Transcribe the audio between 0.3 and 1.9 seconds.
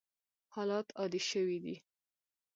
حالات عادي شوي دي.